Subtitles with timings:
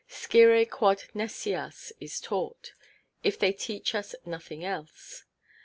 [0.07, 2.73] Scire quod nescias is taught,
[3.23, 5.25] if they teach us nothing else.